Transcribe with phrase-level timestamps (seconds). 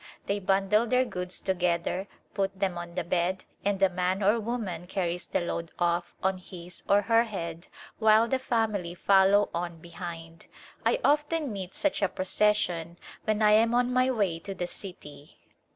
[0.25, 4.87] They bundle their goods together, put them on the bed, and a man or woman
[4.87, 7.67] carries the load off on his or her head
[7.99, 10.47] while the family follow on behind.
[10.87, 15.37] I often meet such a procession when I am on mv way to the city.